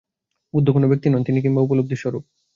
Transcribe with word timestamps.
বুদ্ধ 0.53 0.67
কোন 0.69 0.83
ব্যক্তি 0.87 1.07
নন, 1.09 1.21
তিনিকিংবা 1.23 1.61
উপলব্ধির 1.61 2.01
স্বরূপ। 2.01 2.23